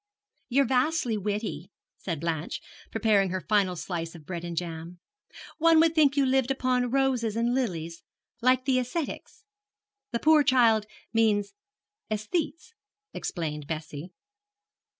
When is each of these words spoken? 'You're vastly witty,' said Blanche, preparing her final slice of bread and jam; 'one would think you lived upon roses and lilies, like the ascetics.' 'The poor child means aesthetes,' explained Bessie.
'You're 0.49 0.65
vastly 0.65 1.15
witty,' 1.15 1.69
said 1.99 2.19
Blanche, 2.21 2.59
preparing 2.89 3.29
her 3.29 3.39
final 3.47 3.75
slice 3.75 4.15
of 4.15 4.25
bread 4.25 4.43
and 4.43 4.57
jam; 4.57 4.97
'one 5.59 5.79
would 5.79 5.93
think 5.93 6.17
you 6.17 6.25
lived 6.25 6.49
upon 6.49 6.89
roses 6.89 7.35
and 7.35 7.53
lilies, 7.53 8.01
like 8.41 8.65
the 8.65 8.79
ascetics.' 8.79 9.43
'The 10.11 10.17
poor 10.19 10.41
child 10.43 10.87
means 11.13 11.53
aesthetes,' 12.09 12.73
explained 13.13 13.67
Bessie. 13.67 14.11